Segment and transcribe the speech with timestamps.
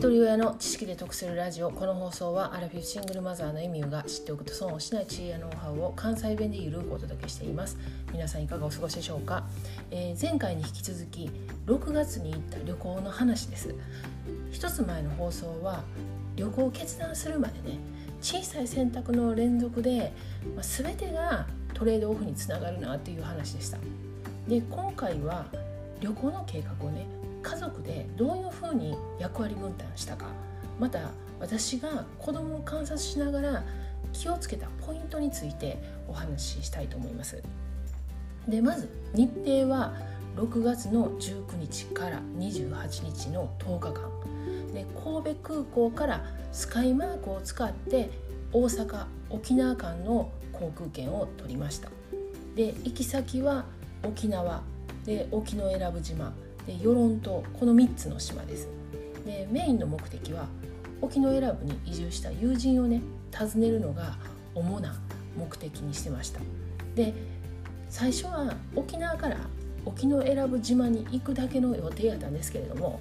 [0.00, 1.70] 一人親の知識で得するラジオ。
[1.70, 7.76] この放送はアラフィフシングルマザーのエミューが知っておくと損をしない知恵やノウハウを関西弁でゆるくお届けしています。
[8.10, 9.44] 皆さんいかがお過ごしでしょうか、
[9.90, 11.30] えー、前回に引き続き
[11.66, 13.74] 6月に行った旅行の話です。
[14.50, 15.84] 一つ前の放送は
[16.34, 17.78] 旅行を決断するまでね
[18.22, 20.14] 小さい選択の連続で、
[20.56, 23.76] まあ、全てがトレードオフにつながるなっていう話でした。
[24.48, 25.44] で今回は
[26.00, 27.04] 旅行の計画をね
[27.42, 30.26] 家族でどういうふうに役割分担したか
[30.78, 33.64] また私が子供を観察しながら
[34.12, 37.42] 気をつけたポイントについてお話ししたいと思います。
[38.48, 39.94] でまず日程は
[40.36, 44.10] 6月の19日から28日の10日間。
[44.72, 48.10] で神戸空港からスカイマークを使って
[48.52, 51.90] 大阪沖縄間の航空券を取りました。
[52.54, 53.64] で行き先は
[54.04, 54.62] 沖縄。
[55.04, 56.32] で沖永良部島。
[56.66, 58.68] で与論島この3つの島です。
[59.24, 60.46] でメインの目的は
[61.02, 63.02] 沖永良部に移住した友人をね
[63.36, 64.16] 訪ねるのが
[64.54, 64.98] 主な
[65.38, 66.40] 目的にしてました。
[66.94, 67.14] で
[67.88, 69.38] 最初は沖縄から
[69.84, 73.00] 沖永良部島に行くだけの予定やったんですけれども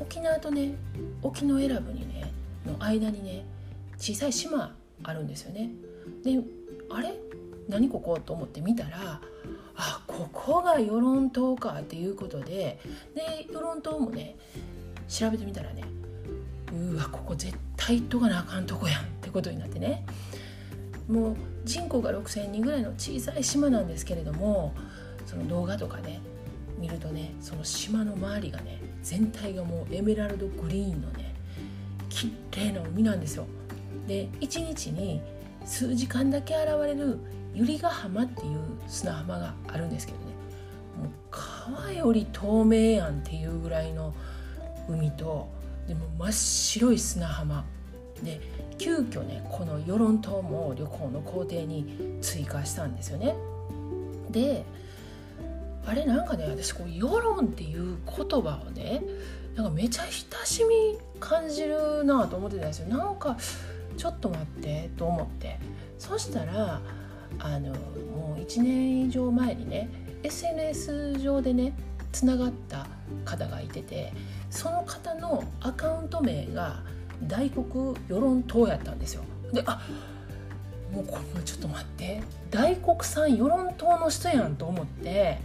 [0.00, 0.74] 沖縄とね
[1.22, 2.32] 沖永良部にね
[2.66, 3.44] の間にね
[3.96, 5.70] 小さい島あるんですよね。
[6.24, 6.40] で
[6.90, 7.14] あれ？
[7.68, 9.20] 何ここと思って見たら
[9.76, 12.80] あここが与論島かっていうことで
[13.14, 14.36] で与論島もね
[15.08, 15.84] 調べてみたらね
[16.72, 20.04] うわここ絶対行っとかなあかんとこやんってことになってね
[21.08, 24.74] もう人口が6,000人ぐらいの小さい島なんですけれども
[25.24, 26.20] その動画とかね
[26.78, 31.34] 見るとねその島の周りがね全体がもうエメラルドグリーンのね
[32.08, 33.46] 綺麗な海なんですよ。
[34.06, 35.20] で1日に
[35.64, 37.18] 数時間だけ現れる
[37.56, 40.24] 百合ヶ浜っていう砂浜があるんですけどね
[40.98, 44.14] もう川より透明やんっていうぐらいの
[44.88, 45.48] 海と
[45.86, 47.64] でも真っ白い砂浜
[48.22, 48.40] で
[48.78, 53.34] 急遽ねこの与論島も旅行の工程に追加したんですよね。
[54.30, 54.64] で
[55.84, 59.02] あれなんかね私こう「世論」っていう言葉をね
[59.54, 62.88] なんかめちゃ親しみ感じるなと思ってたんですよ。
[62.88, 63.36] なんか
[63.96, 65.58] ちょっと待ってと思って
[65.98, 66.80] そしたら
[67.38, 69.88] あのもう1年以上前にね
[70.22, 71.74] SNS 上でね
[72.12, 72.86] つながった
[73.24, 74.12] 方がいてて
[74.50, 76.82] その方のアカウント名が
[77.22, 79.22] 大黒世論党やったんですよ。
[79.52, 79.80] であ
[80.92, 85.38] もうこれちょっと待って大黒さん世論党の人やんと思って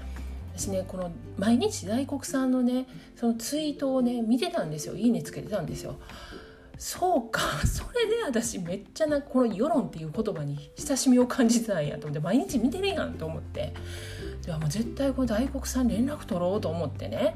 [0.56, 5.96] 私ねこの毎日大黒さんのねそのツイートをね見てたんですよいいねつけてたんですよ。
[6.82, 7.42] そうか。
[7.64, 13.72] それで私めっちゃなこの「世論」っていう言葉に親しみを感じてたんやと思って毎日見てるやんと思って。
[14.44, 17.36] でもう絶対これ大黒さん連絡取ろうと思ってね。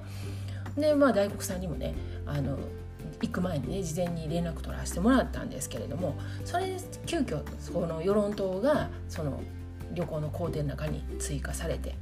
[0.76, 1.94] でまあ大黒さんにもね
[2.26, 2.58] あの
[3.22, 9.40] 行く前にね事前に連絡取らせてもらったんですけれどもそれで急遽その世論党がその
[9.94, 11.96] 旅行の工程の中に追加されて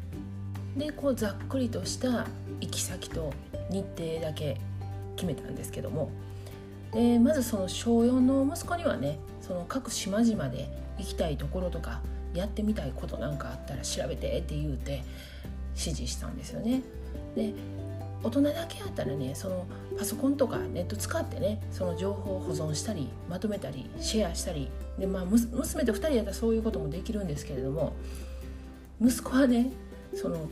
[0.77, 2.25] でこうざっくりとした
[2.61, 3.33] 行き先と
[3.69, 4.61] 日程だけ
[5.17, 6.09] 決めたんですけども
[6.93, 12.01] でまずその小4の息子にはねその各島々で行きたいところとか
[12.33, 15.03] やってみたいことなんかあったら調べてって言うて
[15.75, 16.81] 指示したんですよね。
[17.35, 17.53] で
[18.23, 19.65] 大人だけやったらねその
[19.97, 27.93] パソコンとかネット使ってねその情報を保存したりまとめたりシェアしたりで、まあ、娘と2人やったらそういうこともできるんですけれども
[29.01, 29.71] 息子はね
[30.15, 30.49] その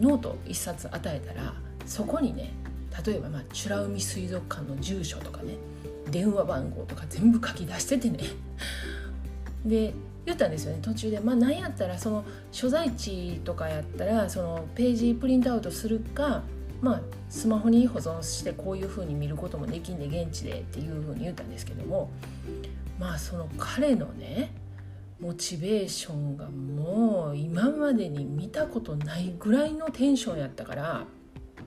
[0.00, 1.54] ノート1冊与えたら
[1.86, 2.52] そこにね
[3.06, 5.54] 例えば、ま、美ら海水族館の住所とかね
[6.10, 8.18] 電話番号とか全部書き出しててね。
[9.64, 9.94] で
[10.26, 10.78] 言ったんですよね。
[10.82, 11.20] 途中で。
[11.20, 16.42] まあ何やったらその所在地とかやったらそのページプリントアウトするか
[16.80, 22.10] まあスマホに保存してこういうふうに見ることもできんで現地でっていうふうに言ったんですけども
[22.98, 24.52] まあその彼のね
[25.20, 31.04] モチベーションがもう今までに見たことないぐらいのテンションやったから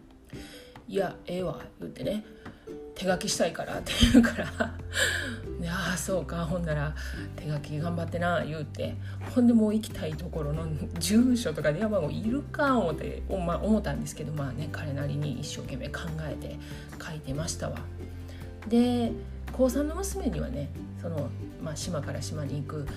[0.88, 2.24] 「いやええわ」言ってね。
[2.98, 4.46] 手書きしたいからって言うから
[5.70, 6.96] 「ああそうかほんなら
[7.36, 8.96] 手書き頑張ってな」言うて
[9.36, 10.66] ほんでもう行きたいところの
[10.98, 16.58] 住所とか電話番号いるか思って思ったんですけどまあね彼なりに一生懸命考えて
[17.04, 17.78] 書いてましたわ。
[18.68, 19.12] で
[19.54, 20.70] 高3の娘にはね
[21.02, 21.30] その、
[21.64, 22.88] まあ、島から島に行く、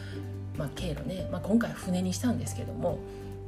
[0.56, 2.98] まあ、経路ね、まあ、今回船にしたんですけども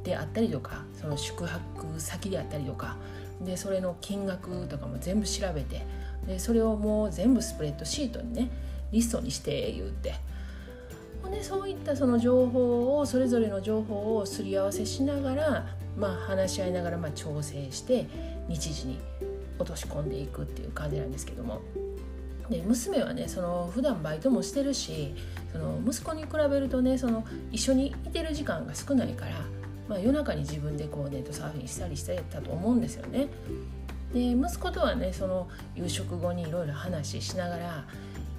[0.03, 2.97] であったりとかその宿泊先であったりとか
[3.41, 5.85] でそれの金額とかも全部調べて
[6.27, 8.49] でそれをもう全部スプレッドシートにね
[8.91, 10.15] リストにして言うて
[11.21, 15.65] ほんでそういったその情報をそれぞれの情報をすり合わせしながら、
[15.97, 18.05] まあ、話し合いながらまあ調整して
[18.47, 18.99] 日時に
[19.57, 21.61] 落とし込んでいくっていう感じなんですけども
[22.49, 25.15] で娘はねその普段バイトもしてるし
[25.51, 29.31] その息子に比べるとねその一緒にいてる時間が少ないから、
[29.87, 33.27] まあ、夜中に自分でこうネットサーフィンしたりしてたと思うんですよね。
[34.13, 37.85] で息子とはねその夕食後にいろいろ話しながら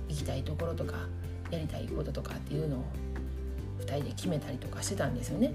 [0.08, 0.94] 行きたいところとか
[1.50, 2.84] やりたいこととかっていうのを
[3.80, 5.52] 2人で決めたりとかしてたんですよね。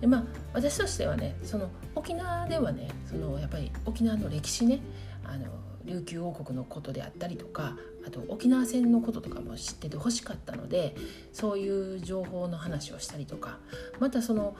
[0.00, 4.80] でまあ私としてはねその沖縄ではねそのやっぱり沖縄の歴史ね
[5.24, 5.46] あの
[5.84, 7.76] 琉球王国のことであったりとか
[8.06, 10.96] あと沖縄戦のこととかも知っててほしかったので
[11.32, 13.58] そういう情報の話をしたりとか
[14.00, 14.56] またその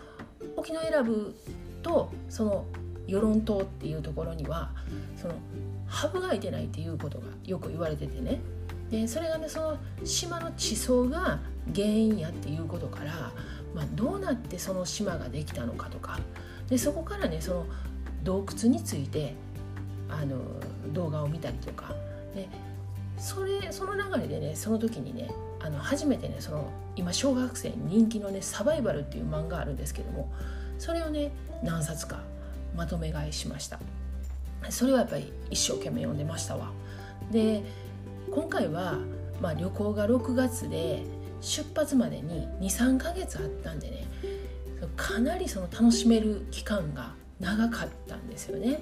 [0.57, 1.35] 沖縄選ぶ
[1.83, 2.65] とその
[3.07, 4.71] 与論島っていうところには
[5.17, 5.35] その
[5.87, 8.41] ハブがいてないっていうことがよく言われててね。
[8.91, 11.41] でそれがねその島の地層が
[11.75, 13.33] 原因やっていうことから、
[13.75, 16.19] まあ、どうなってその島ができたのかとか。
[16.69, 17.67] でそこからねその
[18.23, 19.35] 洞窟について
[20.09, 20.37] あの
[20.93, 21.95] 動画を見たりとか。
[22.35, 22.49] で
[23.19, 30.33] それその流れでねその時にねあの初めてねその今小学生に人気のね「サバイバル」っていう漫画あるんですけども
[30.79, 31.31] それをね
[31.63, 32.21] 何冊か
[32.75, 33.79] まとめ買いしました。
[34.71, 36.71] それはやっぱり一生懸命読んでましたわ。
[37.31, 37.63] で
[38.31, 38.99] 今回は、
[39.41, 41.03] まあ、旅行が6月で
[41.41, 44.07] 出発までに23ヶ月あったんでね
[44.97, 48.81] かなりその楽しめる期間が長かったんですよね。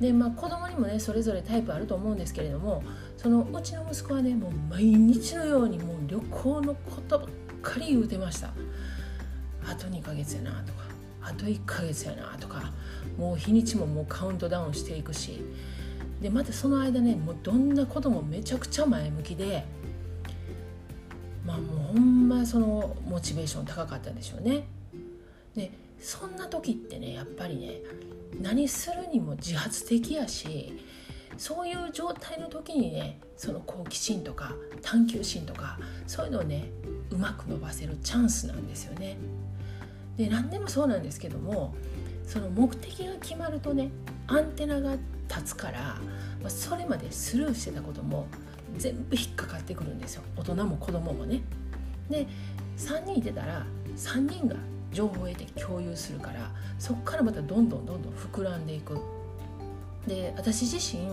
[0.00, 2.82] でまあ子供にもねそれぞれタイプあると思うんですけれども
[3.16, 7.28] そのうちの息子はねもう毎日のようにもう旅行のことばっ
[7.62, 8.52] かり言うてました。
[9.68, 10.79] あと2ヶ月やなとか。
[11.22, 12.72] あと1ヶ月やなとか
[13.18, 15.42] もう日にちももうカウントダウンしていくし
[16.20, 19.64] でまたその間ねもうどんなこともめちゃくちゃ前向きで
[21.44, 24.66] まあもうほんまそのモチベーション高かったんでしょうね
[25.54, 27.80] でそんな時ってねやっぱりね
[28.40, 30.78] 何するにも自発的やし
[31.36, 36.70] そういう状態の時にねその好奇心とか探求心とかそういうのをね
[37.10, 39.16] うまく伸ばせるチャンスなんですよね。
[40.20, 41.74] で何でもそうなんですけども
[42.26, 43.90] その目的が決まるとね
[44.26, 44.92] アンテナが
[45.28, 45.80] 立つから、
[46.42, 48.26] まあ、それまでスルーしてたことも
[48.76, 51.40] 全部引っかかってくるんですよ大人も子供もね。
[52.10, 52.26] で
[52.76, 53.64] 3人いてたら
[53.96, 54.56] 3人が
[54.92, 58.98] 情報を得て共有するからそこからまたどんどんどんどん膨らんでいく。
[60.06, 61.08] で私自身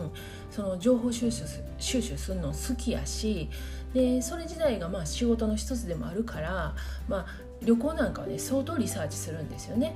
[0.50, 1.44] その情報収集
[1.78, 3.50] 収集するの好きやし
[3.98, 6.76] でそれ自体がまあ仕事の一つでもあるから、
[7.08, 7.26] まあ、
[7.64, 9.96] 旅行なんかはね相当リサーチするんですよね。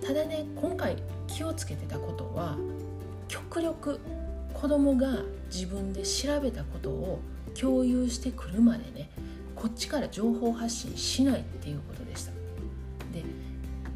[0.00, 2.56] ただね今回気をつけてたことは
[3.26, 3.98] 極力
[4.54, 5.18] 子供が
[5.52, 7.18] 自分で調べたことを
[7.60, 9.10] 共有してくるまでね
[9.56, 12.30] こっちから情報発信しないっていうことでした。
[13.12, 13.24] で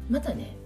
[0.09, 0.57] またね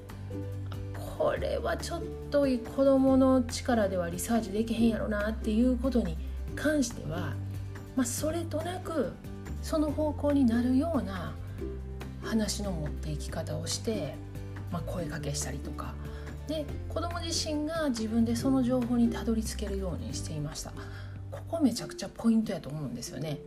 [1.19, 2.01] これはちょっ
[2.31, 6.17] と子どもの力ではリサーチできへんやろなっていうことに
[6.55, 7.33] 関しては、
[7.97, 9.11] まあ、それとなく
[9.63, 11.33] その方向になるような
[12.23, 14.13] 話の持っていき方をして、
[14.71, 15.93] まあ、声かけしたりとか。
[16.47, 20.71] で子ども自身が自分でその情報にたどり着けるようにしていました。
[21.31, 23.39] ここめちゃくちゃポイントやと思うんですよね。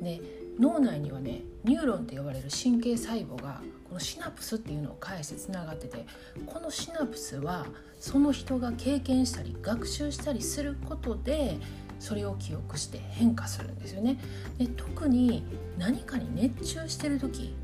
[0.00, 0.20] で
[0.60, 6.06] 脳内にはねニューロンって呼ばれる神経細胞がこのシナプスっていうのを介してつながってて
[6.46, 7.66] このシナプスは
[7.98, 11.58] その人が経験したり学習したりすることで
[12.04, 14.18] それを記憶して変化するんですよね。
[14.58, 15.42] で特に
[15.78, 17.54] 何かに熱中してる時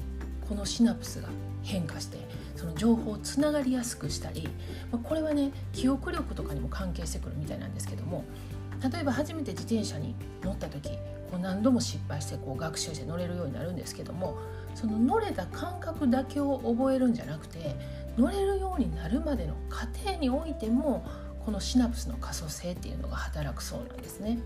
[0.49, 1.29] このシナプスが
[1.63, 2.17] 変化して
[2.57, 4.49] その情報をつながりやすくしたり
[4.91, 8.25] まこれはね記憶力とかにも関係してくるみたいなんですけども
[8.91, 10.89] 例えば初めて自転車に乗った時
[11.31, 14.39] こう何度も失敗してこう学習して乗れるようになるんですけども
[14.75, 17.77] その乗れた感覚だけを覚えるんじゃなくて
[18.17, 21.05] 乗れるようになるまでの過程においても
[21.45, 24.39] このシナプスの可塑性っていうのが働くそうなんですね。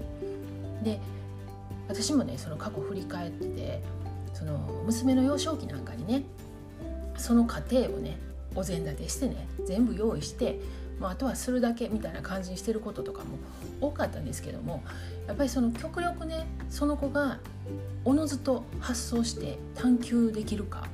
[0.83, 1.01] で
[1.89, 3.83] 私もねその過去振り返ってて
[4.33, 6.25] その娘の幼少期なんかにね
[7.17, 8.19] その過程をね
[8.55, 10.59] お膳立てしてね全部用意して
[10.99, 13.39] まあ、あとはするだけみたいな感じにしてることとかも
[13.81, 14.83] 多かったんですけども
[15.27, 17.39] やっぱりその極力ねその子が
[18.05, 20.87] おのずと発想して探求できるか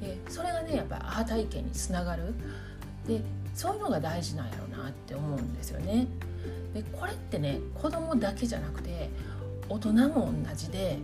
[0.00, 2.34] でそれがねやっぱりアハ体験につながる
[3.06, 3.22] で
[3.54, 6.06] そういうのが大事なんやろうなって思うんですよね。
[6.74, 9.10] でこれってね子供だけじゃなくて
[9.68, 10.98] 大人も同じで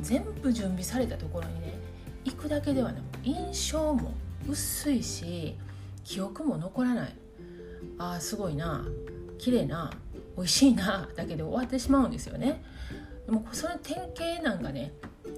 [0.00, 1.78] 全部準備されたところにね
[2.24, 4.12] 行くだけではね印象も
[4.48, 5.56] 薄いし
[6.04, 7.14] 記憶も残らない。
[7.98, 8.86] ああすごいな。
[9.38, 9.90] 綺麗な。
[10.36, 11.08] 美味しいな。
[11.16, 12.62] だけで終わってしまうんですよね。
[13.26, 14.92] でもその典型なんかね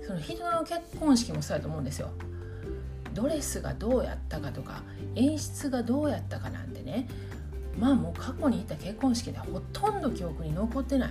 [0.06, 2.10] その人の結婚式もそうやと思うんですよ。
[3.14, 4.82] ドレスがどうやったかとか
[5.14, 7.08] 演出がどうやったかなんてね。
[7.78, 11.10] まあもう過去に行った結婚式でほとんど記憶に残ってない。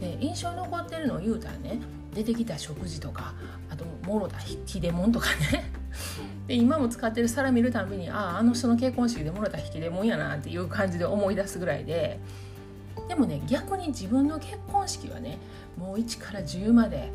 [0.00, 1.80] で印象に残ってるのを言うたらね
[2.12, 3.34] 出てきた食事とか
[3.70, 5.70] あともろたひでもんとかね。
[6.48, 12.18] で今も使ってる皿見るたびにあああの人の結婚式でもらった引き出もんやなっていう感じで思い出すぐらいで。
[13.08, 15.38] でもね逆に自分の結婚式はね
[15.76, 17.12] もう1から10まで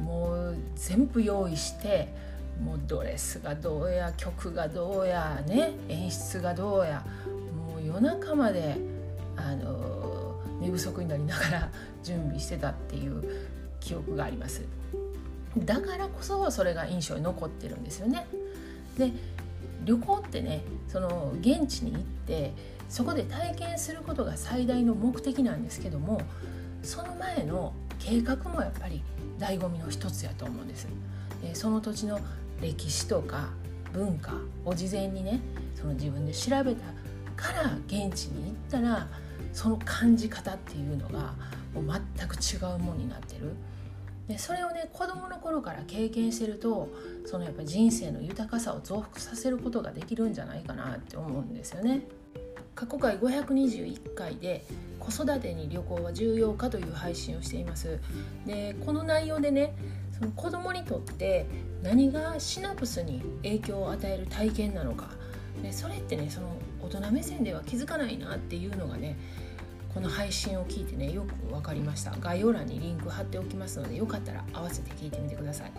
[0.00, 2.14] もう全部用意して
[2.62, 7.04] もうドレスがどうや曲がどうやね演出がどうや
[7.56, 8.76] もう夜中まで
[9.36, 11.70] あの寝不足になりながら
[12.02, 13.48] 準備してたっていう
[13.80, 14.62] 記憶があります
[15.56, 18.26] だからこそそれが印象に残ってるんですよね
[18.98, 19.10] で
[19.84, 22.52] 旅行ってねその現地に行って
[22.88, 26.20] そこで体験することが最大の目的なんですけども
[26.82, 29.02] その前の計画もやっぱり
[29.38, 30.86] 醍醐味の一つやと思うんです。
[31.54, 32.20] その土地の
[32.60, 33.50] 歴史とか
[33.92, 35.40] 文化を事前にね
[35.74, 36.84] その自分で調べた
[37.36, 39.08] から現地に行ったら
[39.52, 41.34] その感じ方っていうのが
[41.74, 43.54] もう全く違うものになってる。
[44.28, 46.88] でそれをね子どもの頃から経験してると
[47.26, 52.02] そのやっぱ人生の豊かさを増幅させることができるんじゃないかなって思うんですよね。
[52.76, 54.64] 過去回521回で
[54.98, 57.98] 子育てに旅行は重要かという配信をしています
[58.46, 59.74] でこの内容でね
[60.20, 61.46] その子供にとって
[61.82, 65.08] 何がシナプスに影響を与える体験なのか。
[65.62, 69.18] でそれってねその大人目線では気づかないなっていうのがね
[69.92, 72.12] この配信を聞いてねよく分かりました。
[72.20, 75.72] 概要欄にリンク貼っておきますのでよかったら合わせて聞いてみてください。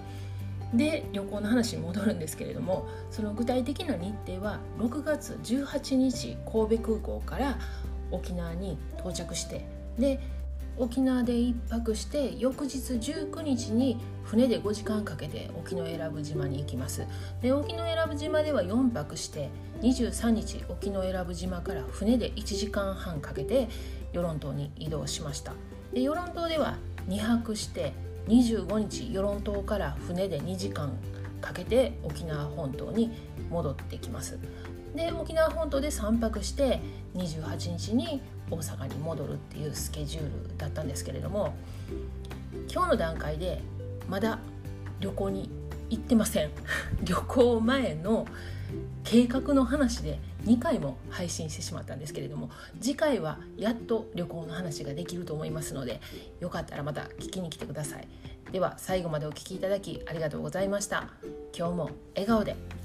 [0.73, 7.59] で旅行の話に戻るんですけれどもその具体的な日程は6月18日神戸空港から
[8.09, 9.65] 沖縄に到着して
[9.99, 10.19] で
[10.81, 17.05] 沖縄で1泊して翌日19日に船で5時間かけて沖永良部島に行きます。
[17.39, 19.49] で沖永良部島では4泊して
[19.81, 23.69] 23日沖永良部島から船で1時間半かけて
[24.11, 25.53] 与論島に移動しました。
[25.93, 27.93] で与論島では2泊して
[28.27, 30.97] 25日与論島から船で2時間
[31.41, 33.11] かけて沖縄本島に
[33.51, 34.39] 戻ってきます。
[34.95, 36.81] で沖縄本島で3泊して
[37.13, 41.55] 28日に大阪に戻るっていうスケジュールだったんですけれども
[42.71, 43.61] 今日の段階で
[44.09, 44.39] まだ
[44.99, 45.49] 旅行に
[45.89, 46.51] 行ってません。
[47.03, 48.25] 旅行前の
[49.03, 55.99] 計画の話で2回も配信してしまったんですけれども次回はやっと旅行の話ができると思いますので
[56.39, 58.07] よかったらまた聞きに来てください。
[58.51, 61.07] では最後までお聴きいただきありがとうございました。
[61.57, 62.80] 今日も笑顔で。